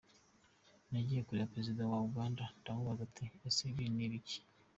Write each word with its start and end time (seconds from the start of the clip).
Nagiye 0.89 1.21
kureba 1.23 1.51
Perezida 1.53 1.81
wa 1.91 1.99
Uganda 2.09 2.43
ndamubaza 2.59 3.03
nti 3.11 3.25
ese 3.47 3.61
ibi 3.71 3.85
ni 3.95 4.03
ibiki? 4.07 4.39